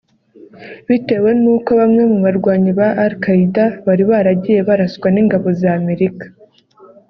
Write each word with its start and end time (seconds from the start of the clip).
bitewe 0.87 1.29
n’uko 1.41 1.69
bamwe 1.79 2.01
mu 2.11 2.17
barwanyi 2.25 2.71
ba 2.79 2.87
Al 3.03 3.13
Qaida 3.23 3.65
bari 3.85 4.03
baragiye 4.11 4.59
baraswa 4.67 5.07
n’ingabo 5.11 5.47
za 5.59 5.69
Amerika 5.79 6.25